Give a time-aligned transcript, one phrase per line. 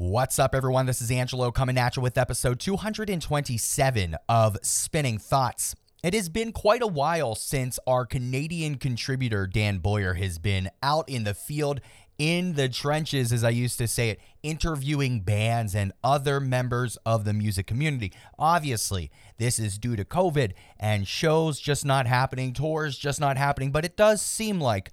[0.00, 0.86] What's up, everyone?
[0.86, 5.74] This is Angelo coming at you with episode 227 of Spinning Thoughts.
[6.02, 11.06] It has been quite a while since our Canadian contributor, Dan Boyer, has been out
[11.06, 11.82] in the field,
[12.16, 17.26] in the trenches, as I used to say it, interviewing bands and other members of
[17.26, 18.10] the music community.
[18.38, 23.70] Obviously, this is due to COVID and shows just not happening, tours just not happening,
[23.70, 24.92] but it does seem like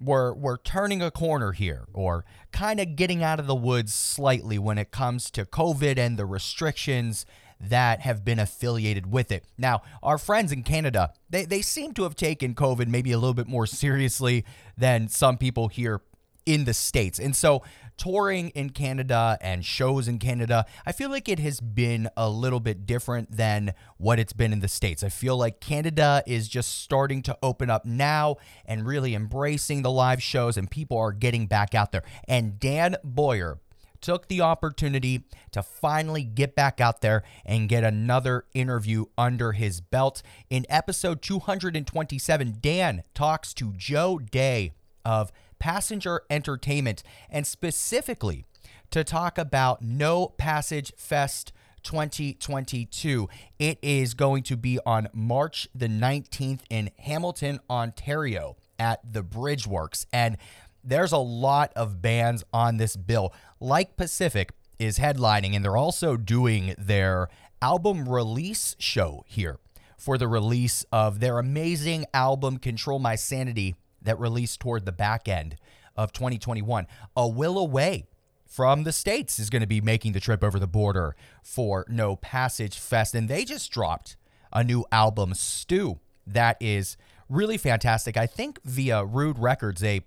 [0.00, 4.58] we're we're turning a corner here or kind of getting out of the woods slightly
[4.58, 7.24] when it comes to COVID and the restrictions
[7.58, 9.44] that have been affiliated with it.
[9.56, 13.34] Now, our friends in Canada, they, they seem to have taken COVID maybe a little
[13.34, 14.44] bit more seriously
[14.76, 16.02] than some people here
[16.44, 17.18] in the States.
[17.18, 17.62] And so
[17.96, 22.60] touring in Canada and shows in Canada, I feel like it has been a little
[22.60, 25.02] bit different than what it's been in the States.
[25.02, 29.90] I feel like Canada is just starting to open up now and really embracing the
[29.90, 32.02] live shows, and people are getting back out there.
[32.28, 33.58] And Dan Boyer,
[34.00, 39.80] took the opportunity to finally get back out there and get another interview under his
[39.80, 40.22] belt.
[40.50, 48.44] In episode 227, Dan talks to Joe Day of Passenger Entertainment, and specifically
[48.90, 53.28] to talk about No Passage Fest 2022.
[53.58, 60.04] It is going to be on March the 19th in Hamilton, Ontario at the Bridgeworks.
[60.12, 60.36] And
[60.82, 63.32] there's a lot of bands on this bill.
[63.60, 67.28] Like Pacific is headlining, and they're also doing their
[67.62, 69.58] album release show here
[69.96, 73.76] for the release of their amazing album, Control My Sanity
[74.06, 75.56] that released toward the back end
[75.94, 76.86] of 2021.
[77.16, 78.06] A Will Away
[78.46, 82.16] from the States is going to be making the trip over the border for No
[82.16, 83.14] Passage Fest.
[83.14, 84.16] And they just dropped
[84.52, 86.96] a new album, Stew, that is
[87.28, 88.16] really fantastic.
[88.16, 90.00] I think via Rude Records, a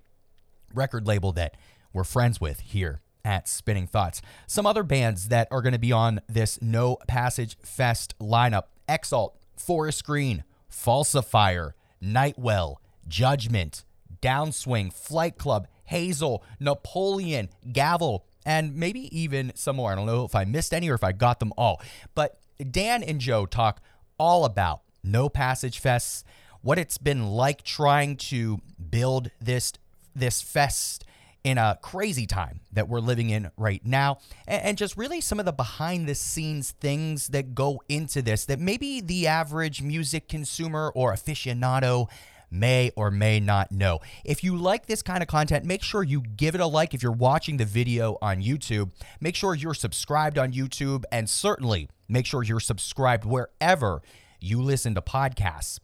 [0.74, 1.56] record label that
[1.94, 4.22] we're friends with here at Spinning Thoughts.
[4.48, 9.38] Some other bands that are going to be on this No Passage Fest lineup Exalt,
[9.58, 13.84] Forest Green, Falsifier, Nightwell, Judgment,
[14.22, 19.92] Downswing, Flight Club, Hazel, Napoleon, Gavel, and maybe even some more.
[19.92, 21.82] I don't know if I missed any or if I got them all.
[22.16, 22.40] But
[22.72, 23.82] Dan and Joe talk
[24.18, 26.24] all about No Passage Fests,
[26.62, 28.60] what it's been like trying to
[28.90, 29.74] build this
[30.16, 31.06] this fest
[31.44, 35.40] in a crazy time that we're living in right now, and, and, just really some
[35.40, 40.28] of the behind the scenes things that go into this that maybe the average music
[40.28, 42.08] consumer or aficionado
[42.52, 44.00] may or may not know.
[44.24, 46.94] If you like this kind of content, make sure you give it a like.
[46.94, 51.90] If you're watching the video on YouTube, make sure you're subscribed on YouTube and certainly
[52.08, 54.02] make sure you're subscribed wherever
[54.40, 55.80] you listen to podcasts.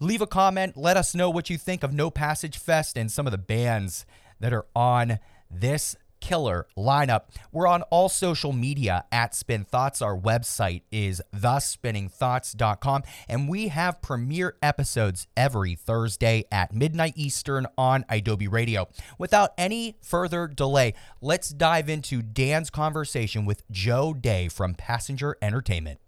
[0.00, 0.76] Leave a comment.
[0.76, 4.04] Let us know what you think of No Passage Fest and some of the bands
[4.40, 7.24] that are on this killer lineup.
[7.50, 10.00] We're on all social media at Spin Thoughts.
[10.00, 18.06] Our website is thespinningthoughts.com, and we have premiere episodes every Thursday at midnight Eastern on
[18.08, 18.88] Adobe Radio.
[19.18, 25.98] Without any further delay, let's dive into Dan's conversation with Joe Day from Passenger Entertainment.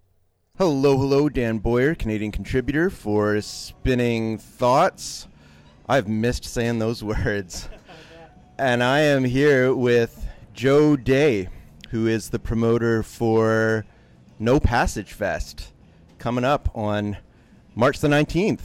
[0.57, 5.27] Hello, hello, Dan Boyer, Canadian contributor for Spinning Thoughts.
[5.89, 7.69] I've missed saying those words
[8.59, 11.49] and I am here with Joe Day,
[11.91, 13.85] who is the promoter for
[14.39, 15.73] No Passage Fest,
[16.19, 17.17] coming up on
[17.75, 18.61] March the 19th.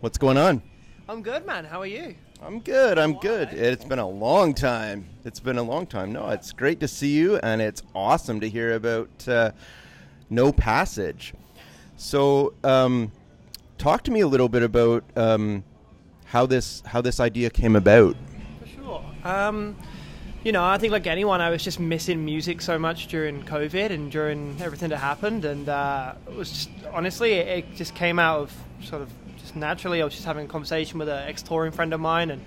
[0.00, 0.62] What's going on?
[1.08, 1.64] I'm good, man.
[1.64, 2.16] How are you?
[2.42, 2.98] I'm good.
[2.98, 3.48] I'm good.
[3.52, 5.06] It's been a long time.
[5.24, 6.12] It's been a long time.
[6.12, 9.52] No, it's great to see you, and it's awesome to hear about uh,
[10.30, 11.32] No Passage.
[11.96, 13.12] So, um,
[13.78, 15.62] talk to me a little bit about um,
[16.24, 18.16] how this how this idea came about.
[19.24, 19.74] Um,
[20.44, 23.90] you know, I think like anyone, I was just missing music so much during COVID
[23.90, 28.18] and during everything that happened, and uh, it was just honestly, it, it, just came
[28.18, 28.52] out of
[28.82, 30.02] sort of just naturally.
[30.02, 32.42] I was just having a conversation with an ex-touring friend of mine, and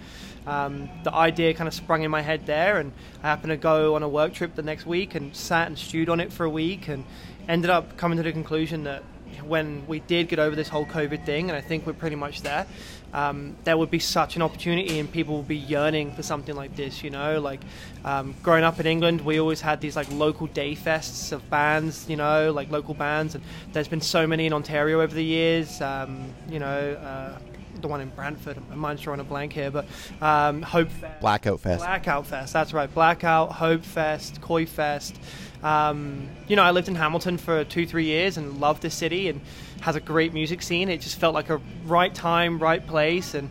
[0.45, 2.91] um, the idea kind of sprung in my head there, and
[3.23, 6.09] I happened to go on a work trip the next week and sat and stewed
[6.09, 7.03] on it for a week, and
[7.49, 9.01] ended up coming to the conclusion that
[9.43, 12.43] when we did get over this whole COVID thing, and I think we're pretty much
[12.43, 12.67] there,
[13.13, 16.75] um, there would be such an opportunity and people would be yearning for something like
[16.75, 17.61] this, you know, like
[18.03, 22.09] um, growing up in England, we always had these like local day fests of bands,
[22.09, 23.43] you know, like local bands, and
[23.73, 27.37] there's been so many in Ontario over the years, um, you know, uh,
[27.81, 28.57] the one in Brantford.
[28.69, 29.85] My mind's drawing a blank here, but
[30.21, 31.21] um, Hope Fest.
[31.21, 31.79] Blackout Fest.
[31.79, 32.93] Blackout Fest, that's right.
[32.93, 35.19] Blackout, Hope Fest, Koi Fest.
[35.63, 39.29] Um, you know, I lived in Hamilton for two, three years and loved the city
[39.29, 39.41] and
[39.81, 40.89] has a great music scene.
[40.89, 43.49] It just felt like a right time, right place, and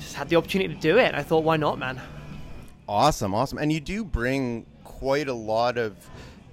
[0.00, 1.14] just had the opportunity to do it.
[1.14, 2.00] I thought, why not, man?
[2.88, 3.58] Awesome, awesome.
[3.58, 5.96] And you do bring quite a lot of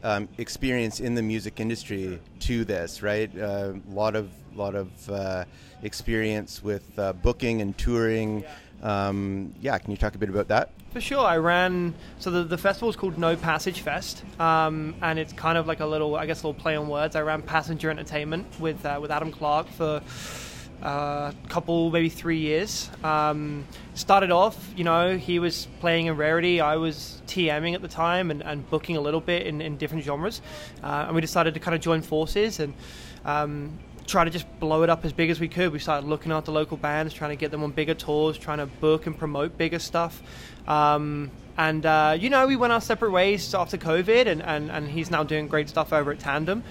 [0.04, 3.34] um, experience in the music industry to this, right?
[3.36, 5.46] A uh, lot of lot of uh,
[5.84, 8.44] experience with uh, booking and touring.
[8.82, 10.72] Um, yeah, can you talk a bit about that?
[10.92, 11.94] For sure, I ran.
[12.18, 15.82] So the, the festival is called No Passage Fest, um, and it's kind of like
[15.82, 17.16] a little, I guess, a little play on words.
[17.16, 20.02] I ran Passenger Entertainment with uh, with Adam Clark for
[20.82, 22.90] a uh, couple, maybe three years.
[23.04, 27.88] Um, started off, you know, he was playing in Rarity, I was TMing at the
[27.88, 30.42] time and, and booking a little bit in, in different genres.
[30.82, 32.74] Uh, and we decided to kind of join forces and
[33.26, 33.78] um,
[34.10, 35.72] try to just blow it up as big as we could.
[35.72, 38.66] We started looking the local bands, trying to get them on bigger tours, trying to
[38.66, 40.22] book and promote bigger stuff.
[40.68, 44.88] Um, and, uh, you know, we went our separate ways after COVID, and, and, and
[44.88, 46.64] he's now doing great stuff over at Tandem.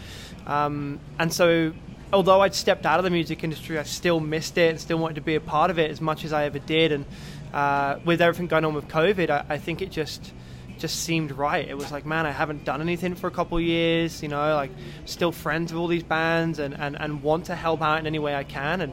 [0.46, 1.74] Um, and so
[2.12, 5.14] although I'd stepped out of the music industry, I still missed it and still wanted
[5.16, 6.92] to be a part of it as much as I ever did.
[6.92, 7.04] And
[7.52, 10.32] uh, with everything going on with COVID, I, I, think it just
[10.78, 11.68] just seemed right.
[11.68, 14.70] It was like, man, I haven't done anything for a couple years, you know, like
[15.04, 18.18] still friends with all these bands and, and, and want to help out in any
[18.18, 18.80] way I can.
[18.80, 18.92] And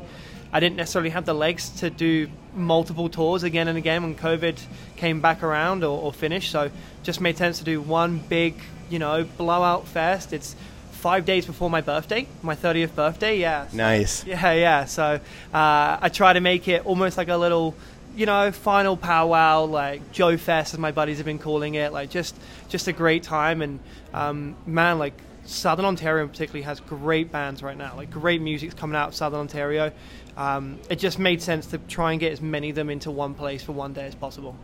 [0.52, 4.58] I didn't necessarily have the legs to do multiple tours again and again when COVID
[4.96, 6.52] came back around or, or finished.
[6.52, 6.72] So
[7.04, 8.56] just made sense to do one big,
[8.90, 10.34] you know, blowout fest.
[10.34, 10.56] It's
[10.92, 13.38] five days before my birthday, my 30th birthday.
[13.38, 13.68] Yeah.
[13.68, 14.26] So, nice.
[14.26, 14.86] Yeah, yeah.
[14.86, 15.20] So
[15.54, 17.76] uh, I try to make it almost like a little,
[18.16, 21.94] you know, final powwow, like Joe Fest, as my buddies have been calling it.
[21.94, 22.36] Like just,
[22.70, 23.62] just a great time.
[23.62, 23.80] And
[24.14, 25.14] um, man, like
[25.46, 27.96] Southern Ontario particularly has great bands right now.
[27.96, 29.92] Like great music's coming out of Southern Ontario.
[30.38, 33.34] Um, it just made sense to try and get as many of them into one
[33.34, 34.56] place for one day as possible.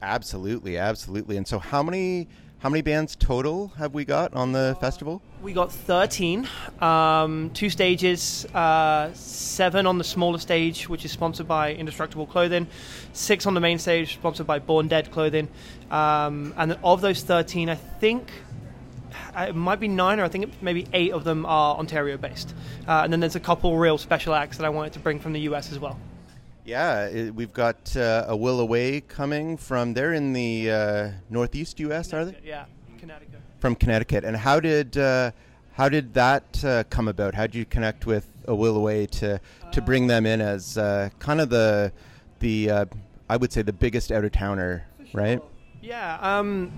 [0.00, 1.36] Absolutely, absolutely.
[1.36, 2.28] And so, how many
[2.62, 5.20] how many bands total have we got on the festival?
[5.42, 6.48] We got 13,
[6.80, 12.68] um, two stages, uh, seven on the smaller stage, which is sponsored by Indestructible Clothing,
[13.12, 15.48] six on the main stage, sponsored by Born Dead Clothing.
[15.90, 18.30] Um, and of those 13, I think
[19.36, 22.54] uh, it might be nine or I think maybe eight of them are Ontario based.
[22.86, 25.32] Uh, and then there's a couple real special acts that I wanted to bring from
[25.32, 25.98] the US as well.
[26.64, 29.94] Yeah, it, we've got uh, a Will Away coming from.
[29.94, 32.12] They're in the uh, northeast U.S.
[32.12, 32.36] Are they?
[32.44, 32.66] Yeah,
[32.98, 33.40] Connecticut.
[33.58, 35.32] From Connecticut, and how did uh,
[35.72, 37.34] how did that uh, come about?
[37.34, 39.40] How did you connect with a Will Away to
[39.72, 41.92] to bring them in as uh, kind of the
[42.38, 42.84] the uh,
[43.28, 45.20] I would say the biggest out of towner, sure.
[45.20, 45.42] right?
[45.80, 46.18] Yeah.
[46.20, 46.70] Um,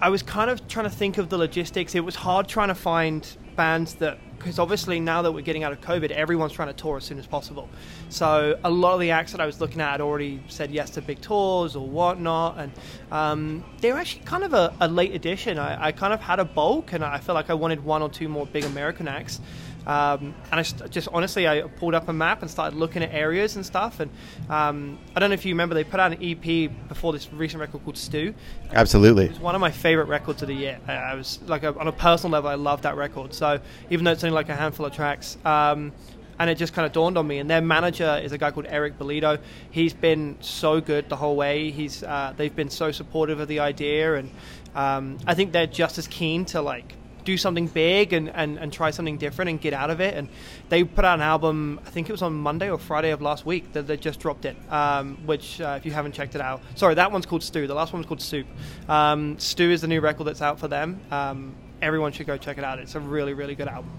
[0.00, 1.94] I was kind of trying to think of the logistics.
[1.94, 3.26] It was hard trying to find
[3.56, 6.96] bands that because obviously now that we're getting out of COVID, everyone's trying to tour
[6.96, 7.68] as soon as possible.
[8.08, 10.90] So a lot of the acts that I was looking at had already said yes
[10.90, 12.72] to big tours or whatnot, and
[13.12, 15.58] um, they were actually kind of a, a late addition.
[15.58, 18.08] I, I, kind of had a bulk, and I felt like I wanted one or
[18.08, 19.40] two more big American acts.
[19.86, 23.56] Um, and I just honestly, I pulled up a map and started looking at areas
[23.56, 24.00] and stuff.
[24.00, 24.10] And
[24.48, 27.60] um, I don't know if you remember, they put out an EP before this recent
[27.60, 28.34] record called Stew.
[28.72, 30.78] Absolutely, it was one of my favorite records of the year.
[30.86, 33.34] I, was like, a, on a personal level, I love that record.
[33.34, 35.36] So even though it's only like a handful of tracks.
[35.44, 35.92] Um,
[36.38, 37.38] and it just kind of dawned on me.
[37.38, 39.38] And their manager is a guy called Eric Bolito.
[39.70, 41.70] He's been so good the whole way.
[41.70, 44.30] He's uh, they've been so supportive of the idea, and
[44.74, 48.72] um, I think they're just as keen to like do something big and, and, and
[48.72, 50.14] try something different and get out of it.
[50.14, 50.28] And
[50.68, 53.46] they put out an album, I think it was on Monday or Friday of last
[53.46, 56.60] week that they just dropped it, um, which, uh, if you haven't checked it out,
[56.74, 57.66] sorry, that one's called Stew.
[57.66, 58.46] The last one's called Soup.
[58.88, 61.00] Um, Stew is the new record that's out for them.
[61.10, 62.78] Um, everyone should go check it out.
[62.78, 63.90] It's a really, really good album.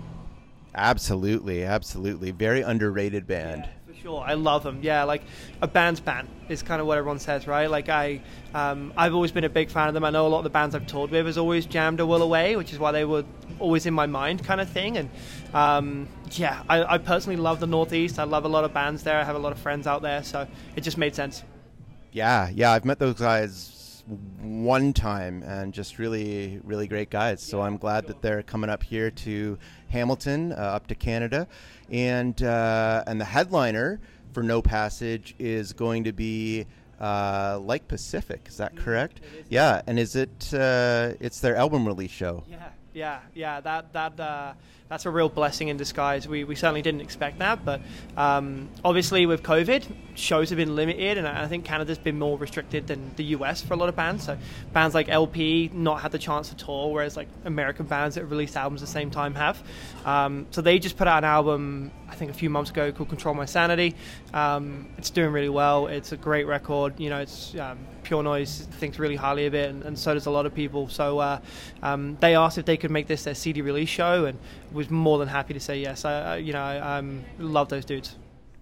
[0.75, 2.31] Absolutely, absolutely.
[2.31, 3.65] Very underrated band.
[3.65, 4.21] Yeah sure.
[4.21, 4.79] I love them.
[4.81, 5.23] Yeah, like
[5.61, 7.69] a band's band is kind of what everyone says, right?
[7.69, 8.21] Like I,
[8.53, 10.03] um, I've always been a big fan of them.
[10.03, 12.21] I know a lot of the bands I've toured with has always jammed a will
[12.21, 13.23] away, which is why they were
[13.59, 14.97] always in my mind, kind of thing.
[14.97, 15.09] And
[15.53, 18.19] um, yeah, I, I personally love the Northeast.
[18.19, 19.17] I love a lot of bands there.
[19.17, 21.43] I have a lot of friends out there, so it just made sense.
[22.11, 24.03] Yeah, yeah, I've met those guys
[24.41, 28.83] one time and just really really great guys so i'm glad that they're coming up
[28.83, 29.57] here to
[29.93, 31.47] hamilton uh, up to canada
[31.89, 33.99] and uh, and the headliner
[34.33, 36.65] for No Passage is going to be
[36.99, 38.45] uh, like Pacific.
[38.47, 39.21] Is that correct?
[39.49, 40.53] Yeah, and is it?
[40.53, 42.43] Uh, it's their album release show.
[42.49, 43.59] Yeah, yeah, yeah.
[43.61, 44.53] That that uh,
[44.89, 46.27] that's a real blessing in disguise.
[46.27, 47.81] We, we certainly didn't expect that, but
[48.15, 52.85] um, obviously with COVID, shows have been limited, and I think Canada's been more restricted
[52.85, 54.23] than the US for a lot of bands.
[54.25, 54.37] So
[54.71, 58.55] bands like LP not had the chance to tour, whereas like American bands that released
[58.55, 59.63] albums at the same time have.
[60.05, 63.09] Um, so they just put out an album, I think a few months ago, called
[63.09, 63.95] Control My Sanity.
[64.33, 65.87] Um, it's doing really well.
[65.87, 66.99] It's a great record.
[66.99, 70.25] You know, it's um, Pure Noise thinks really highly of it, and, and so does
[70.25, 70.87] a lot of people.
[70.89, 71.39] So uh,
[71.81, 74.37] um, they asked if they could make this their CD release show, and
[74.71, 76.05] was more than happy to say yes.
[76.05, 78.15] I, I you know, I um, love those dudes.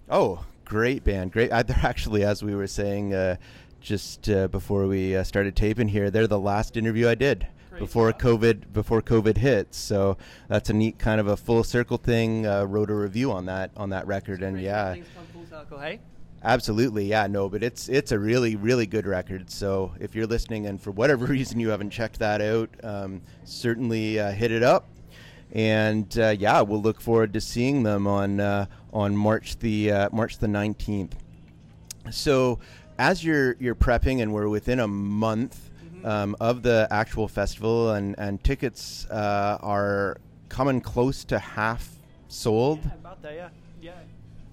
[0.08, 1.50] Oh, great band, great.
[1.66, 3.14] They're actually, as we were saying.
[3.14, 3.36] Uh,
[3.82, 6.10] just uh, before we uh, started taping here.
[6.10, 7.46] They're the last interview I did
[7.78, 8.12] before.
[8.12, 9.74] COVID before COVID hit.
[9.74, 10.16] So
[10.48, 12.46] that's a neat kind of a full circle thing.
[12.46, 16.00] Uh, wrote a review on that on that record, and yeah, come full circle, hey?
[16.44, 19.48] Absolutely, yeah, no, but it's it's a really really good record.
[19.50, 24.18] So if you're listening and for whatever reason you haven't checked that out, um, certainly
[24.18, 24.88] uh, hit it up.
[25.52, 30.08] And uh, yeah, we'll look forward to seeing them on uh, on March the uh,
[30.12, 31.14] March the nineteenth.
[32.10, 32.58] So
[32.98, 35.70] as you're you're prepping and we're within a month
[36.04, 40.16] um, of the actual festival and and tickets uh, are
[40.48, 41.88] coming close to half
[42.28, 43.48] sold Yeah, about there, yeah.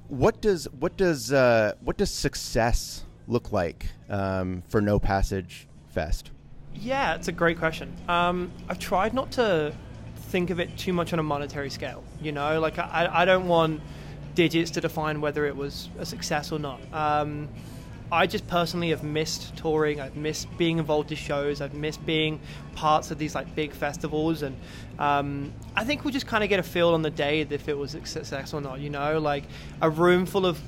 [0.10, 6.32] What does what does uh, what does success look like um, for No Passage Fest?
[6.74, 7.96] Yeah, it's a great question.
[8.08, 9.74] Um, I've tried not to
[10.16, 12.04] think of it too much on a monetary scale.
[12.22, 13.82] You know, like I, I don't want
[14.34, 16.80] digits to define whether it was a success or not.
[16.92, 17.48] Um,
[18.12, 20.02] I just personally have missed touring.
[20.02, 21.62] I've missed being involved in shows.
[21.62, 22.40] I've missed being
[22.76, 24.56] parts of these like big festivals, and
[24.98, 27.78] um, I think we'll just kind of get a feel on the day if it
[27.78, 28.80] was a success or not.
[28.80, 29.44] You know, like
[29.82, 30.60] a room full of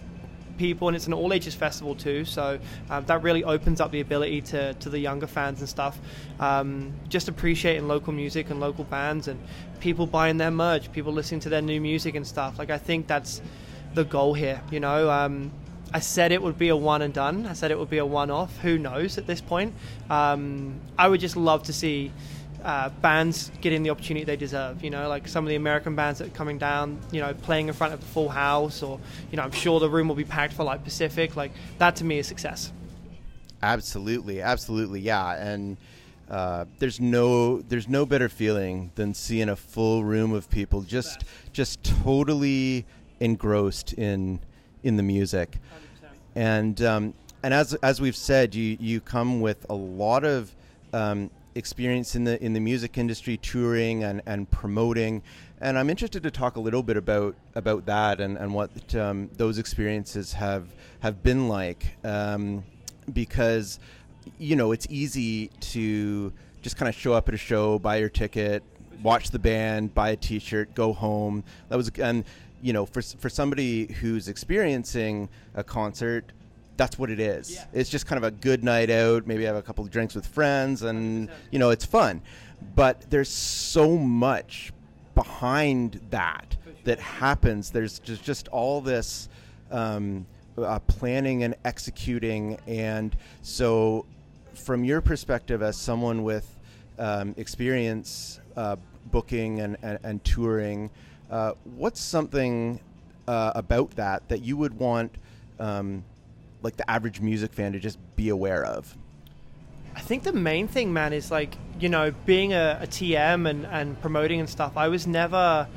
[0.57, 2.25] people, and it's an all ages festival too.
[2.25, 2.59] So
[2.91, 5.99] um, that really opens up the ability to, to the younger fans and stuff.
[6.39, 9.39] Um, just appreciating local music and local bands, and
[9.79, 12.59] people buying their merch, people listening to their new music and stuff.
[12.59, 13.41] Like I think that's
[13.95, 14.61] the goal here.
[14.69, 15.09] You know.
[15.09, 15.51] Um,
[15.93, 17.45] I said it would be a one and done.
[17.45, 18.57] I said it would be a one off.
[18.59, 19.73] Who knows at this point?
[20.09, 22.11] Um, I would just love to see
[22.63, 24.83] uh, bands getting the opportunity they deserve.
[24.83, 27.67] You know, like some of the American bands that are coming down, you know, playing
[27.67, 28.99] in front of a full house, or
[29.31, 31.35] you know, I'm sure the room will be packed for like Pacific.
[31.35, 32.71] Like that to me is success.
[33.61, 35.33] Absolutely, absolutely, yeah.
[35.33, 35.77] And
[36.29, 41.25] uh, there's no there's no better feeling than seeing a full room of people just
[41.51, 42.85] just totally
[43.19, 44.39] engrossed in
[44.83, 45.57] in the music.
[46.35, 50.55] And um, and as as we've said, you you come with a lot of
[50.93, 55.21] um, experience in the in the music industry, touring and, and promoting.
[55.59, 59.29] And I'm interested to talk a little bit about about that and and what um,
[59.37, 60.67] those experiences have
[61.01, 62.63] have been like, um,
[63.11, 63.79] because
[64.37, 68.09] you know it's easy to just kind of show up at a show, buy your
[68.09, 68.63] ticket,
[69.01, 71.43] watch the band, buy a T-shirt, go home.
[71.69, 72.23] That was and
[72.61, 76.31] you know for for somebody who's experiencing a concert
[76.77, 77.51] that's what it is.
[77.51, 77.65] Yeah.
[77.73, 80.25] It's just kind of a good night out, maybe have a couple of drinks with
[80.25, 82.23] friends and you know, it's fun.
[82.75, 84.73] But there's so much
[85.13, 87.69] behind that that happens.
[87.69, 89.29] There's just just all this
[89.69, 90.25] um,
[90.57, 94.05] uh, planning and executing and so
[94.53, 96.57] from your perspective as someone with
[96.99, 98.75] um, experience uh,
[99.11, 100.89] booking and, and, and touring,
[101.31, 102.79] uh, what's something
[103.27, 105.15] uh, about that that you would want
[105.59, 106.03] um,
[106.61, 108.95] like the average music fan to just be aware of?
[109.95, 113.65] I think the main thing, man, is like you know being a, a TM and,
[113.65, 114.77] and promoting and stuff.
[114.77, 115.67] I was never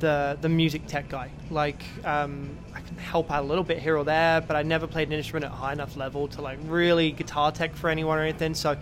[0.00, 1.30] the the music tech guy.
[1.50, 4.86] Like um, I can help out a little bit here or there, but I never
[4.86, 8.18] played an instrument at a high enough level to like really guitar tech for anyone
[8.18, 8.54] or anything.
[8.54, 8.76] So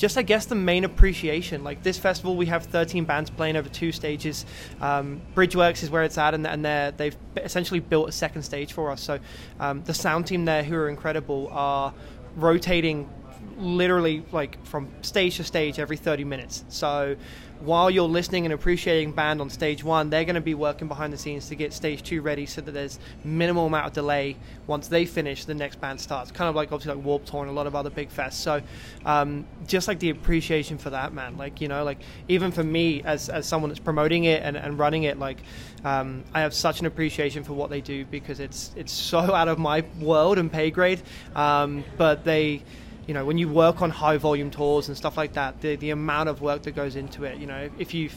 [0.00, 1.62] just I guess the main appreciation.
[1.62, 4.46] Like this festival, we have 13 bands playing over two stages.
[4.80, 8.72] Um, Bridgeworks is where it's at, and, and they're, they've essentially built a second stage
[8.72, 9.02] for us.
[9.02, 9.18] So
[9.60, 11.92] um, the sound team there, who are incredible, are
[12.34, 13.10] rotating
[13.58, 16.64] literally like from stage to stage every 30 minutes.
[16.70, 17.16] So
[17.60, 21.12] while you're listening and appreciating band on stage one, they're going to be working behind
[21.12, 24.36] the scenes to get stage two ready so that there's minimal amount of delay.
[24.66, 26.30] Once they finish, the next band starts.
[26.30, 28.34] Kind of like obviously like Warped Tour and a lot of other big fests.
[28.34, 28.62] So
[29.04, 31.36] um, just like the appreciation for that, man.
[31.36, 31.98] Like you know, like
[32.28, 35.38] even for me as as someone that's promoting it and, and running it, like
[35.84, 39.48] um, I have such an appreciation for what they do because it's it's so out
[39.48, 41.02] of my world and pay grade.
[41.34, 42.62] Um, but they
[43.10, 45.90] you know, when you work on high volume tours and stuff like that, the, the
[45.90, 48.14] amount of work that goes into it, you know, if you've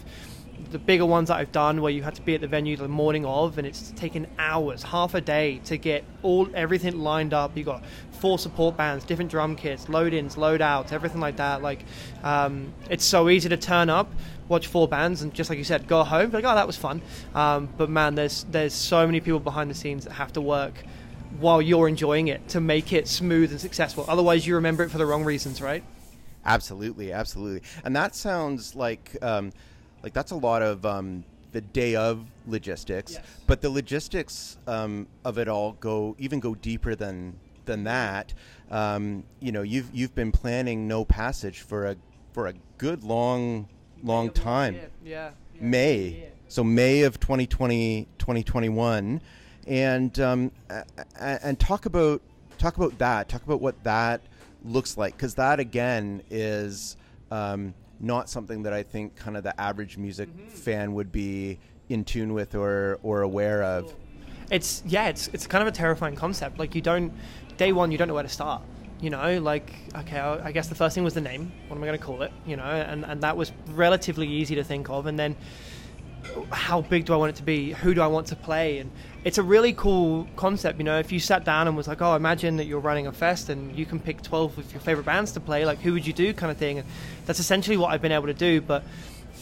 [0.70, 2.88] the bigger ones that I've done where you had to be at the venue the
[2.88, 7.58] morning of and it's taken hours, half a day to get all everything lined up.
[7.58, 11.64] You got four support bands, different drum kits, load ins, load outs, everything like that.
[11.64, 11.86] Like
[12.24, 14.14] um, it's so easy to turn up,
[14.48, 17.02] watch four bands and just like you said, go home, like, oh that was fun.
[17.34, 20.76] Um, but man, there's there's so many people behind the scenes that have to work
[21.40, 24.06] while you're enjoying it to make it smooth and successful.
[24.08, 25.84] Otherwise, you remember it for the wrong reasons, right?
[26.46, 27.62] Absolutely, absolutely.
[27.84, 29.52] And that sounds like um,
[30.04, 31.24] like that's a lot of um,
[31.54, 33.24] the day of logistics, Yes.
[33.48, 38.34] but the logistics um, of it all go even go deeper than than that.
[38.70, 41.96] Um, you know, you've you've been planning no passage for a
[42.34, 43.68] for a good long
[44.04, 44.78] long time.
[45.04, 45.32] Yeah.
[45.60, 46.30] May.
[46.50, 49.22] So May of 2020, 2021,
[49.68, 50.52] and um,
[51.20, 52.22] and talk about
[52.58, 53.30] talk about that.
[53.30, 54.22] Talk about what that
[54.64, 56.98] looks like because that again is
[57.32, 62.04] um, not something that I think kind of the average music fan would be in
[62.04, 63.94] tune with or or aware of.
[64.52, 66.60] it's yeah, it's it's kind of a terrifying concept.
[66.60, 67.14] Like you don't
[67.58, 68.62] day one, you don't know where to start.
[69.02, 71.52] You know, like okay, I I guess the first thing was the name.
[71.68, 72.32] What am I going to call it?
[72.46, 75.06] You know, and and that was relatively easy to think of.
[75.08, 75.36] And then
[76.52, 77.72] how big do I want it to be?
[77.72, 78.80] Who do I want to play?
[78.80, 78.92] And
[79.24, 80.78] it's a really cool concept.
[80.78, 83.12] You know, if you sat down and was like, oh, imagine that you're running a
[83.12, 86.06] fest and you can pick 12 of your favorite bands to play, like who would
[86.06, 86.80] you do, kind of thing.
[86.80, 86.88] And
[87.26, 88.60] that's essentially what I've been able to do.
[88.60, 88.84] But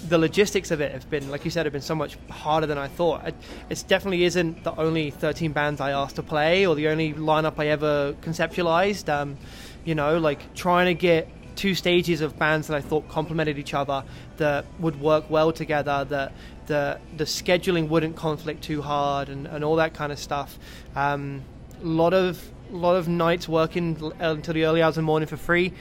[0.08, 2.78] the logistics of it have been, like you said, have been so much harder than
[2.78, 3.28] I thought.
[3.28, 3.36] It,
[3.70, 7.56] it definitely isn't the only 13 bands I asked to play or the only lineup
[7.58, 9.10] I ever conceptualized.
[9.10, 9.38] Um,
[9.84, 13.74] you know, like trying to get two stages of bands that I thought complemented each
[13.74, 14.04] other,
[14.38, 16.32] that would work well together, that
[16.68, 20.58] the the scheduling wouldn't conflict too hard, and, and all that kind of stuff.
[20.96, 21.44] Um,
[21.82, 22.42] a lot of
[22.72, 25.74] lot of nights working until the early hours of the morning for free.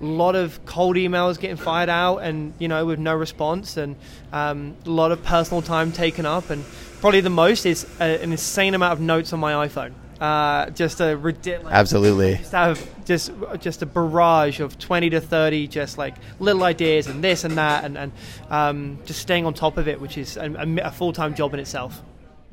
[0.00, 3.96] A lot of cold emails getting fired out, and you know with no response, and
[4.32, 6.64] um, a lot of personal time taken up, and
[7.00, 9.92] probably the most is a, an insane amount of notes on my iPhone.
[10.20, 12.36] Uh, just a ridiculous Absolutely.
[12.38, 17.22] just have just just a barrage of 20 to 30 just like little ideas and
[17.22, 18.12] this and that and, and
[18.50, 21.60] um, just staying on top of it which is a, a, a full-time job in
[21.60, 22.02] itself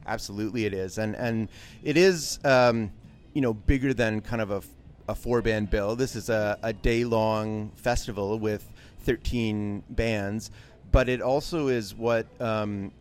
[0.07, 1.49] Absolutely, it is, and and
[1.83, 2.91] it is, um,
[3.33, 4.61] you know, bigger than kind of a,
[5.09, 5.95] a four band bill.
[5.95, 10.51] This is a, a day long festival with thirteen bands,
[10.91, 12.91] but it also is what um,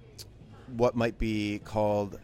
[0.76, 2.18] what might be called.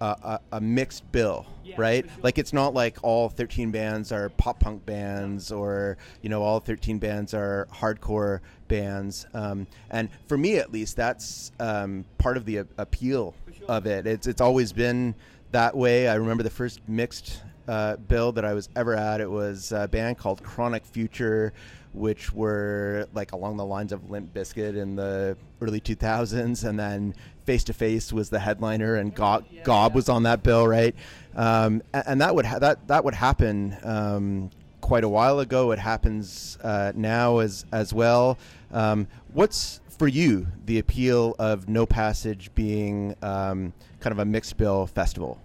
[0.00, 2.04] A, a, a mixed bill, Yeah, right?
[2.04, 2.22] sure.
[2.22, 6.60] Like it's not like all 13 bands are pop punk bands or you know all
[6.60, 9.26] 13 bands are hardcore bands.
[9.34, 13.34] Um, and for me, at least, that's um, part of the a- appeal
[13.68, 14.06] of it.
[14.06, 15.14] It's it's always been
[15.52, 16.08] that way.
[16.08, 19.20] I remember the first mixed uh, bill that I was ever at.
[19.20, 21.52] It was a band called Chronic Future,
[21.94, 27.14] which were like along the lines of Limp Bizkit in the early 2000s, and then
[27.44, 30.94] Face to Face was the headliner, and Gob, Gob was on that bill, right?
[31.36, 35.70] Um, a- and, that would ha- that that would happen um, quite a while ago.
[35.72, 38.38] It happens uh, now as as well.
[38.72, 44.56] Um, what's for you the appeal of No Passage being um, kind of a mixed
[44.56, 45.38] bill festival?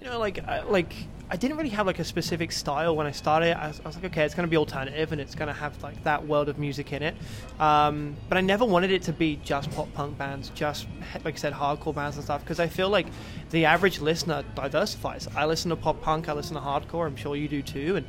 [0.00, 0.92] you know like like
[1.28, 3.58] I didn't really have like a specific style when I started.
[3.58, 5.52] I was, I was like, okay, it's going to be alternative and it's going to
[5.52, 7.16] have like that world of music in it.
[7.58, 10.86] Um, but I never wanted it to be just pop punk bands, just
[11.24, 12.42] like I said, hardcore bands and stuff.
[12.42, 13.08] Because I feel like
[13.50, 15.26] the average listener diversifies.
[15.34, 17.06] I listen to pop punk, I listen to hardcore.
[17.06, 17.96] I'm sure you do too.
[17.96, 18.06] And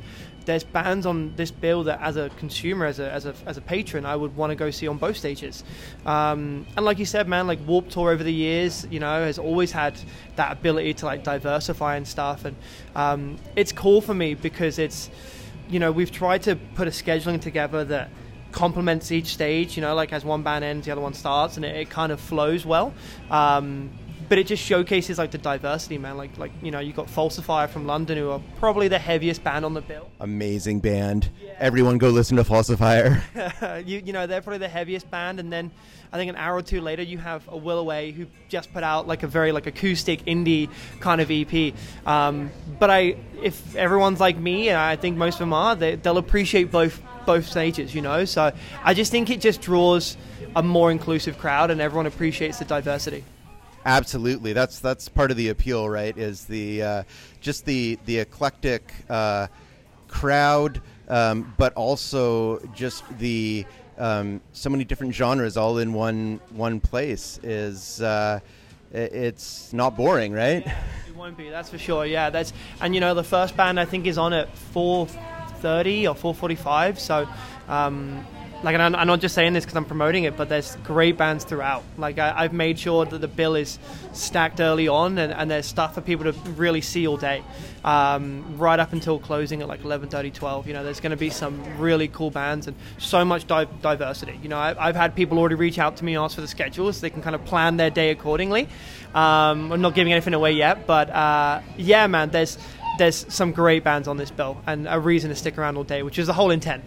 [0.48, 3.60] there's bands on this bill that, as a consumer, as a as a, as a
[3.60, 5.62] patron, I would want to go see on both stages.
[6.06, 9.38] Um, and like you said, man, like Warped Tour over the years, you know, has
[9.38, 10.00] always had
[10.36, 12.46] that ability to like diversify and stuff.
[12.46, 12.56] And
[12.96, 15.10] um, it's cool for me because it's,
[15.68, 18.08] you know, we've tried to put a scheduling together that
[18.50, 19.76] complements each stage.
[19.76, 22.10] You know, like as one band ends, the other one starts, and it, it kind
[22.10, 22.94] of flows well.
[23.30, 23.90] Um,
[24.28, 26.16] but it just showcases like the diversity, man.
[26.16, 29.64] Like, like you know, you got Falsifier from London, who are probably the heaviest band
[29.64, 30.10] on the bill.
[30.20, 31.30] Amazing band.
[31.58, 33.22] Everyone go listen to Falsifier.
[33.86, 35.70] you, you know, they're probably the heaviest band, and then
[36.12, 38.82] I think an hour or two later, you have a Will Away who just put
[38.82, 40.68] out like a very like acoustic indie
[41.00, 41.74] kind of EP.
[42.06, 45.96] Um, but I, if everyone's like me, and I think most of them are, they,
[45.96, 48.24] they'll appreciate both both stages, you know.
[48.24, 50.16] So I just think it just draws
[50.56, 53.24] a more inclusive crowd, and everyone appreciates the diversity.
[53.88, 56.14] Absolutely, that's that's part of the appeal, right?
[56.14, 57.02] Is the uh,
[57.40, 59.46] just the the eclectic uh,
[60.08, 63.64] crowd, um, but also just the
[63.96, 67.40] um, so many different genres all in one one place.
[67.42, 68.40] Is uh,
[68.92, 70.66] it's not boring, right?
[70.66, 72.04] It won't be, that's for sure.
[72.04, 75.06] Yeah, that's and you know the first band I think is on at four
[75.60, 77.00] thirty or four forty five.
[77.00, 77.26] So,
[77.68, 78.26] um,
[78.62, 81.44] like, and I'm, not just saying this because I'm promoting it, but there's great bands
[81.44, 81.84] throughout.
[81.96, 83.78] Like, I, I've made sure that the bill is
[84.12, 87.44] stacked early on, and, and there's stuff for people to really see all day,
[87.84, 90.66] um, right up until closing at like 11:30, 12.
[90.66, 94.38] You know, there's going to be some really cool bands and so much di- diversity.
[94.42, 96.92] You know, I, I've had people already reach out to me, ask for the schedule,
[96.92, 98.68] so they can kind of plan their day accordingly.
[99.14, 102.58] Um, I'm not giving anything away yet, but uh, yeah, man, there's
[102.98, 106.02] there's some great bands on this bill and a reason to stick around all day,
[106.02, 106.82] which is the whole intent.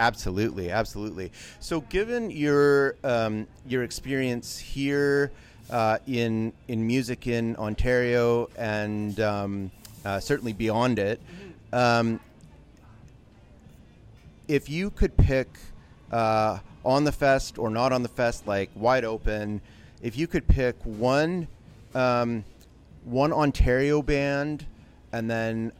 [0.00, 1.30] Absolutely, absolutely.
[1.60, 5.30] So, given your um, your experience here
[5.68, 9.70] uh, in in music in Ontario and um,
[10.06, 11.20] uh, certainly beyond it,
[11.74, 12.18] um,
[14.48, 15.48] if you could pick
[16.10, 19.60] uh, on the fest or not on the fest, like wide open,
[20.00, 21.46] if you could pick one
[21.94, 22.42] um,
[23.04, 24.64] one Ontario band
[25.12, 25.72] and then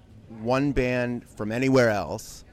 [0.43, 2.45] one band from anywhere else,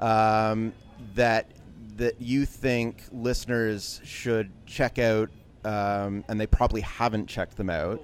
[0.00, 0.72] um,
[1.14, 1.50] that
[1.96, 5.28] that you think listeners should check out,
[5.64, 8.02] um, and they probably haven't checked them out.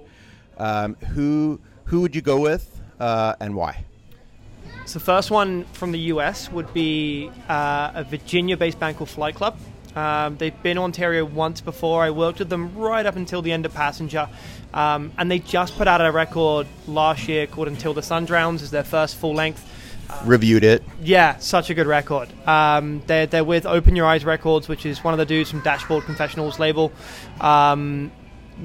[0.57, 3.85] Um, who who would you go with, uh, and why?
[4.85, 9.57] So first one from the US would be uh, a Virginia-based band called Flight Club.
[9.95, 12.03] Um, they've been Ontario once before.
[12.03, 14.29] I worked with them right up until the end of Passenger.
[14.73, 18.61] Um, and they just put out a record last year called Until the Sun Drowns
[18.61, 19.65] as their first full length.
[20.23, 20.83] Reviewed it.
[21.01, 22.29] Yeah, such a good record.
[22.47, 25.61] Um, they're, they're with Open Your Eyes Records, which is one of the dudes from
[25.61, 26.91] Dashboard Confessional's label.
[27.39, 28.11] Um,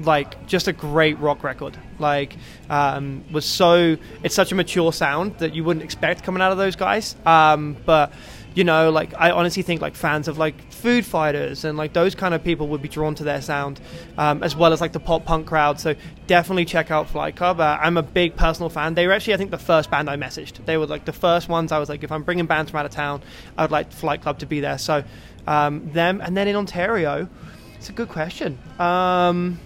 [0.03, 1.77] like just a great rock record.
[1.99, 2.35] Like
[2.69, 6.57] um, was so it's such a mature sound that you wouldn't expect coming out of
[6.57, 7.15] those guys.
[7.25, 8.11] Um, but
[8.55, 12.15] you know, like I honestly think like fans of like Foo Fighters and like those
[12.15, 13.81] kind of people would be drawn to their sound,
[14.17, 15.79] um, as well as like the pop punk crowd.
[15.79, 15.93] So
[16.25, 17.59] definitely check out Flight Club.
[17.59, 18.93] Uh, I'm a big personal fan.
[18.93, 20.65] They were actually I think the first band I messaged.
[20.65, 22.85] They were like the first ones I was like, if I'm bringing bands from out
[22.85, 23.21] of town,
[23.57, 24.77] I would like Flight Club to be there.
[24.77, 25.03] So
[25.45, 27.27] um, them, and then in Ontario,
[27.75, 28.57] it's a good question.
[28.79, 29.59] Um,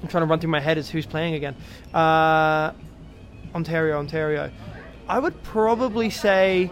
[0.00, 1.56] I'm trying to run through my head as who's playing again.
[1.92, 2.72] Uh,
[3.54, 4.50] Ontario, Ontario.
[5.08, 6.70] I would probably say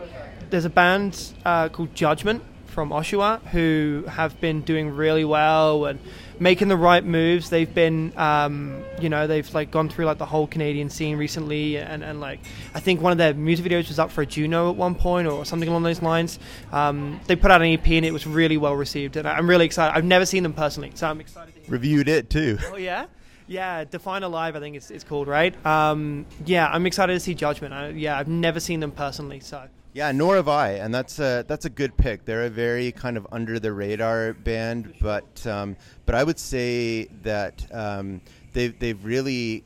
[0.51, 5.99] there's a band uh, called Judgment from Oshawa who have been doing really well and
[6.39, 7.51] making the right moves.
[7.51, 11.77] They've been, um, you know, they've like gone through like the whole Canadian scene recently,
[11.77, 12.41] and, and like
[12.75, 15.29] I think one of their music videos was up for a Juno at one point
[15.29, 16.39] or something along those lines.
[16.73, 19.67] Um, they put out an EP and it was really well received, and I'm really
[19.67, 19.97] excited.
[19.97, 21.55] I've never seen them personally, so I'm excited.
[21.55, 21.71] To hear.
[21.71, 22.59] Reviewed it too.
[22.73, 23.07] Oh yeah.
[23.47, 25.55] Yeah, Define Alive, I think it's, it's called, right?
[25.67, 27.75] Um, yeah, I'm excited to see Judgment.
[27.75, 29.67] I, yeah, I've never seen them personally, so.
[29.93, 32.25] Yeah, nor have I, and that's a that's a good pick.
[32.25, 35.77] They're a very kind of under the radar band, but um,
[36.07, 38.21] but I would say that um,
[38.53, 39.65] they've they've really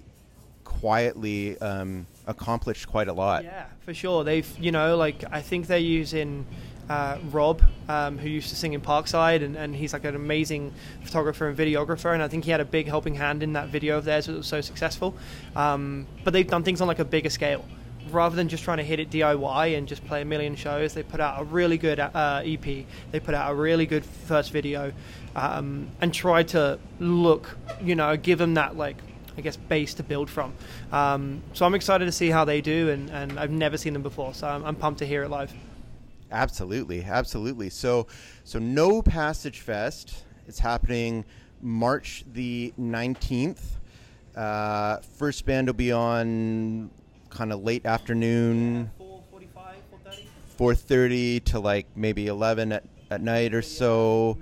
[0.64, 3.44] quietly um, accomplished quite a lot.
[3.44, 4.24] Yeah, for sure.
[4.24, 6.46] They've you know like I think they're using
[6.88, 10.72] uh, Rob, um, who used to sing in Parkside, and, and he's like an amazing
[11.02, 13.98] photographer and videographer, and I think he had a big helping hand in that video
[13.98, 15.14] of theirs that was so successful.
[15.54, 17.64] Um, but they've done things on like a bigger scale
[18.10, 21.02] rather than just trying to hit it DIY and just play a million shows, they
[21.02, 22.62] put out a really good uh, EP.
[22.62, 24.92] They put out a really good first video,
[25.34, 28.96] um, and tried to look, you know, give them that like.
[29.36, 30.52] I guess base to build from.
[30.92, 34.02] Um, so I'm excited to see how they do, and, and I've never seen them
[34.02, 35.52] before, so I'm, I'm pumped to hear it live.
[36.30, 37.68] Absolutely, absolutely.
[37.68, 38.06] So,
[38.44, 40.24] so no Passage Fest.
[40.46, 41.24] It's happening
[41.60, 43.80] March the nineteenth.
[44.36, 46.90] Uh, first band will be on
[47.34, 48.90] kind of late afternoon,
[50.58, 54.38] 4.30 to like maybe 11 at, at night or so.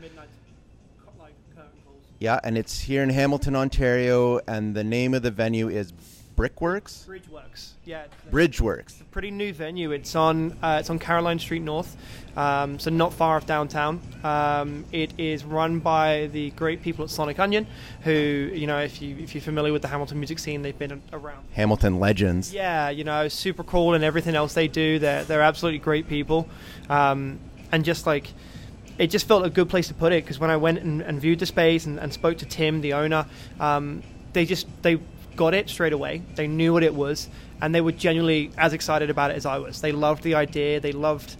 [2.18, 5.92] Yeah, and it's here in Hamilton, Ontario, and the name of the venue is
[6.36, 7.06] Brickworks.
[7.08, 8.04] Bridgeworks, yeah.
[8.30, 8.80] Bridgeworks.
[8.80, 9.92] It's a pretty new venue.
[9.92, 11.96] It's on uh, it's on Caroline Street North,
[12.36, 14.00] um, so not far off downtown.
[14.24, 17.66] Um, it is run by the great people at Sonic Unyon,
[18.02, 21.02] who you know if you if you're familiar with the Hamilton music scene, they've been
[21.12, 21.44] around.
[21.52, 22.52] Hamilton legends.
[22.52, 24.98] Yeah, you know, super cool and everything else they do.
[24.98, 26.48] They're they're absolutely great people,
[26.88, 27.38] um,
[27.70, 28.28] and just like
[28.98, 31.20] it just felt a good place to put it because when I went and, and
[31.20, 33.26] viewed the space and, and, spoke to Tim, the owner,
[33.58, 34.98] um, they just they
[35.36, 36.22] got it straight away.
[36.34, 37.28] They knew what it was,
[37.60, 39.80] and they were genuinely as excited about it as I was.
[39.80, 40.80] They loved the idea.
[40.80, 41.36] They loved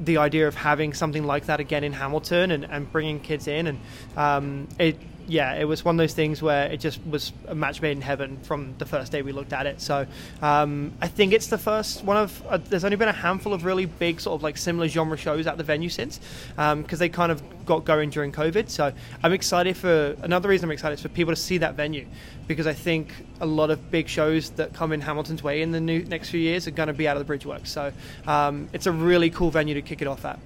[0.00, 3.66] the idea of having something like that again in Hamilton and, and bringing kids in.
[3.66, 3.80] And
[4.16, 4.96] um, it
[5.30, 8.02] yeah, it was one of those things where it just was a match made in
[8.02, 9.80] heaven from the first day we looked at it.
[9.80, 10.06] So
[10.42, 12.46] um, I think it's the first one of.
[12.48, 15.46] Uh, there's only been a handful of really big sort of like similar genre shows
[15.46, 16.18] at the venue since,
[16.56, 18.68] because um, they kind of got going during COVID.
[18.68, 20.68] So I'm excited for another reason.
[20.68, 22.06] I'm excited is for people to see that venue,
[22.48, 25.80] because I think a lot of big shows that come in Hamilton's way in the
[25.80, 27.68] new, next few years are going to be out of the Bridgeworks.
[27.68, 27.92] So
[28.26, 30.40] um, it's a really cool venue to kick it off at.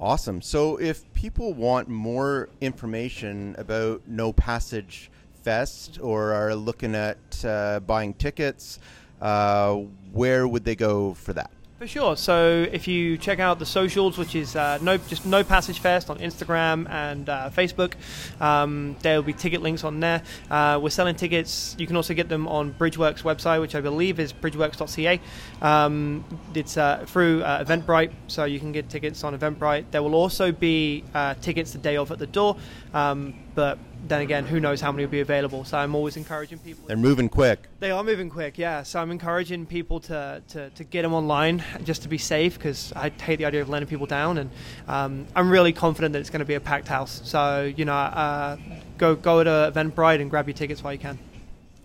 [0.00, 0.40] Awesome.
[0.40, 5.10] So, if people want more information about No Passage
[5.42, 8.78] Fest or are looking at uh, buying tickets,
[9.20, 9.74] uh,
[10.12, 11.50] where would they go for that?
[11.80, 12.14] For sure.
[12.14, 16.10] So if you check out the socials, which is uh, no just no passage fest
[16.10, 17.94] on Instagram and uh, Facebook,
[18.38, 20.22] um, there will be ticket links on there.
[20.50, 21.74] Uh, we're selling tickets.
[21.78, 25.20] You can also get them on Bridgeworks website, which I believe is bridgeworks.ca.
[25.62, 29.86] Um, it's uh, through uh, Eventbrite, so you can get tickets on Eventbrite.
[29.90, 32.58] There will also be uh, tickets the day of at the door,
[32.92, 35.64] um, but then again, who knows how many will be available.
[35.64, 36.86] So I'm always encouraging people.
[36.86, 37.68] They're moving quick.
[37.80, 38.82] They are moving quick, yeah.
[38.82, 42.92] So I'm encouraging people to, to, to get them online just to be safe because
[42.96, 44.38] I hate the idea of letting people down.
[44.38, 44.50] And
[44.88, 47.20] um, I'm really confident that it's going to be a packed house.
[47.24, 48.56] So, you know, uh,
[48.98, 51.18] go, go to Eventbrite and grab your tickets while you can.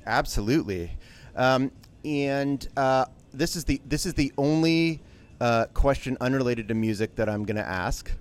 [0.05, 0.91] Absolutely.
[1.35, 1.71] Um,
[2.03, 5.01] and uh, this is the this is the only
[5.41, 8.11] uh, question unrelated to music that I'm going to ask.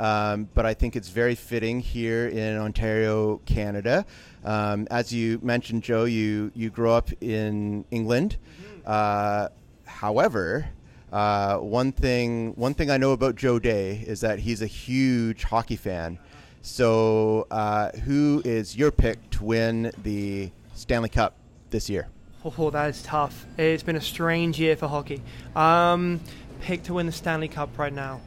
[0.00, 4.06] Um, but I think it's very fitting here in Ontario, Canada.
[4.44, 8.38] Um, as you mentioned, Joe, you, you grew up in England.
[8.86, 9.48] Uh,
[9.84, 10.70] however,
[11.12, 15.44] uh, one thing one thing I know about Joe Day is that he's a huge
[15.44, 16.18] hockey fan.
[16.62, 21.34] So, uh, who is your pick to win the Stanley Cup
[21.70, 22.08] this year?
[22.42, 23.44] Oh, that is tough.
[23.58, 25.20] It's been a strange year for hockey.
[25.54, 26.20] Um,
[26.62, 28.20] pick to win the Stanley Cup right now.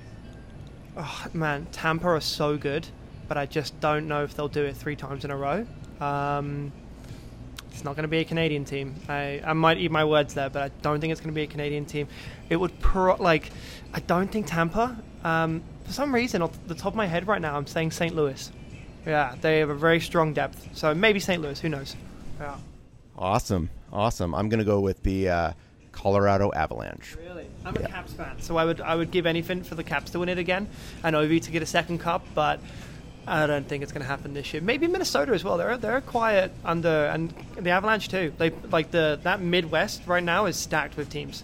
[0.95, 2.87] Oh, man, Tampa are so good,
[3.27, 5.65] but I just don't know if they'll do it three times in a row.
[5.99, 6.71] Um,
[7.71, 8.95] it's not going to be a Canadian team.
[9.09, 11.41] I, I might eat my words there, but I don't think it's going to be
[11.41, 12.07] a Canadian team.
[12.49, 13.49] It would pro like,
[13.93, 14.95] I don't think Tampa.
[15.23, 18.15] Um, for some reason, off the top of my head right now, I'm saying St.
[18.15, 18.51] Louis.
[19.05, 20.77] Yeah, they have a very strong depth.
[20.77, 21.41] So maybe St.
[21.41, 21.59] Louis.
[21.59, 21.95] Who knows?
[22.39, 22.57] Yeah.
[23.17, 24.33] Awesome, awesome.
[24.33, 25.53] I'm gonna go with the uh,
[25.93, 27.15] Colorado Avalanche.
[27.15, 27.47] Really?
[27.65, 30.19] I'm a Caps fan, so I would I would give anything for the Caps to
[30.19, 30.67] win it again,
[31.03, 32.59] and Ovi to get a second cup, but
[33.25, 34.61] I don't think it's going to happen this year.
[34.61, 35.57] Maybe Minnesota as well.
[35.57, 38.33] They're they're quiet under, and the Avalanche too.
[38.37, 41.43] They like the that Midwest right now is stacked with teams,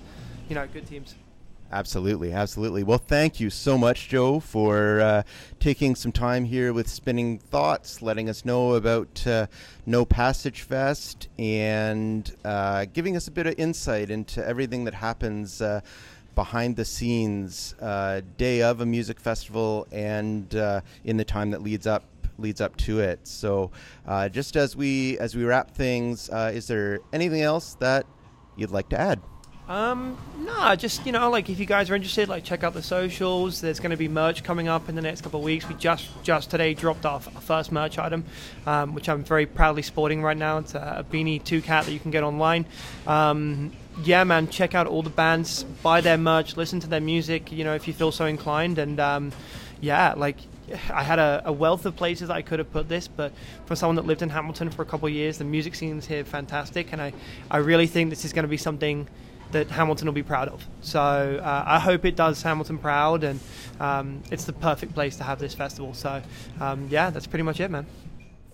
[0.50, 1.16] you know, good teams.
[1.72, 2.82] Absolutely, absolutely.
[2.82, 5.24] Well, thank you so much, Joe, for uh,
[5.60, 9.46] taking some time here with Spinning Thoughts, letting us know about uh,
[9.86, 15.62] No Passage Fest, and uh, giving us a bit of insight into everything that happens
[15.62, 15.82] uh,
[16.34, 21.62] behind the scenes, uh, day of a music festival, and uh, in the time that
[21.62, 22.04] leads up
[22.40, 23.20] leads up to it.
[23.28, 23.70] So,
[24.32, 28.08] just as we as we wrap things, is there anything else that
[28.56, 29.22] you'd like to add?
[29.70, 30.18] Um,
[30.78, 33.62] just you know, like if you guys are interested, like check out the socials.
[33.62, 35.70] There's going to be merch coming up in the next couple of weeks.
[35.70, 38.26] We just just today dropped off our first merch item,
[38.66, 40.58] um, which I'm very proudly sporting right now.
[40.58, 42.66] It's a, a beanie two cat that you can get online.
[43.06, 43.72] Um,
[44.04, 47.52] yeah, man, check out all the bands, buy their merch, listen to their music.
[47.52, 49.32] You know, if you feel so inclined, and um,
[49.82, 50.38] yeah, like
[50.92, 53.34] I had a, a, wealth of places I could have put this, but
[53.66, 56.08] for someone that lived in Hamilton for a couple of years, the music scene is
[56.08, 57.14] here fantastic, and I,
[57.52, 59.08] I really think this is going to be something
[59.52, 60.66] that Hamilton will be proud of.
[60.82, 63.40] So uh, I hope it does Hamilton proud, and
[63.80, 65.94] um, it's the perfect place to have this festival.
[65.94, 66.22] So
[66.60, 67.86] um, yeah, that's pretty much it, man.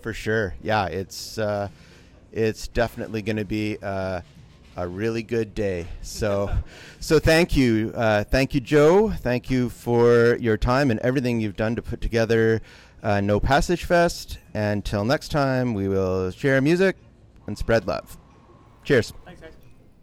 [0.00, 1.68] For sure, yeah, it's uh,
[2.32, 4.20] it's definitely going to be uh,
[4.76, 5.86] a really good day.
[6.02, 6.50] So
[7.00, 9.10] so thank you, uh, thank you, Joe.
[9.10, 12.60] Thank you for your time and everything you've done to put together
[13.02, 14.38] uh, No Passage Fest.
[14.54, 16.96] Until next time, we will share music
[17.46, 18.16] and spread love.
[18.84, 19.12] Cheers.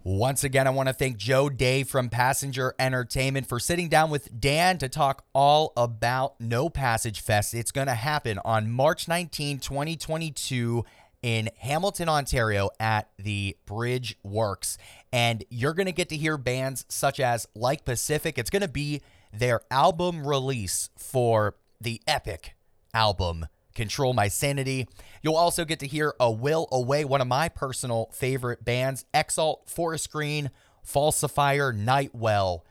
[0.06, 4.38] Once again, I want to thank Joe Day from Passenger Entertainment for sitting down with
[4.38, 7.54] Dan to talk all about No Passage Fest.
[7.54, 10.84] It's going to happen on March 19, 2022
[11.22, 14.78] in Hamilton, Ontario at the Bridge Works.
[15.14, 18.38] And you're going to get to hear bands such as Like Pacific.
[18.38, 22.56] It's going to be their album release for the epic
[22.94, 24.88] album Control My Sanity.
[25.22, 29.70] You'll also get to hear A Will Away, one of my personal favorite bands, Exalt,
[29.70, 30.52] Forest Green,
[30.86, 32.66] Falsifier, Nightwell,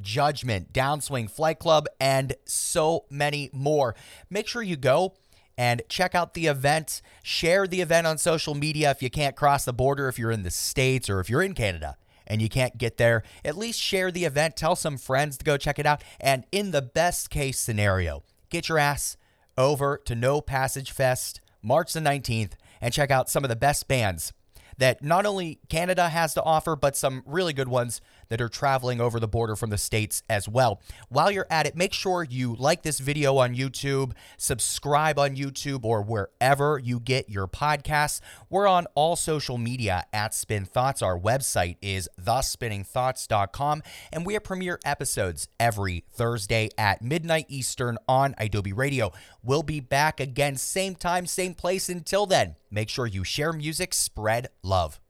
[0.00, 3.94] Judgment, Downswing Flight Club, and so many more.
[4.30, 5.14] Make sure you go
[5.56, 7.02] and check out the event.
[7.22, 10.44] Share the event on social media if you can't cross the border, if you're in
[10.44, 11.96] the States or if you're in Canada
[12.28, 13.24] and you can't get there.
[13.44, 16.02] At least share the event, tell some friends to go check it out.
[16.20, 19.16] And in the best case scenario, get your ass
[19.58, 23.88] over to No Passage Fest March the 19th and check out some of the best
[23.88, 24.32] bands
[24.78, 29.00] that not only Canada has to offer, but some really good ones that are traveling
[29.00, 30.80] over the border from the States as well.
[31.08, 35.84] While you're at it, make sure you like this video on YouTube, subscribe on YouTube
[35.84, 38.20] or wherever you get your podcasts.
[38.50, 41.02] We're on all social media at Spin Thoughts.
[41.02, 48.34] Our website is thespinningthoughts.com, and we have premiere episodes every Thursday at midnight Eastern on
[48.38, 49.12] Adobe Radio.
[49.42, 51.88] We'll be back again, same time, same place.
[51.88, 55.00] Until then, make sure you share music, spread love.